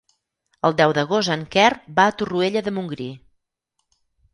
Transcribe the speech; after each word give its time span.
El 0.69 0.75
deu 0.79 0.93
d'agost 0.99 1.35
en 1.37 1.45
Quer 1.57 1.67
va 2.01 2.09
a 2.13 2.17
Torroella 2.23 2.67
de 2.71 2.77
Montgrí. 2.79 3.11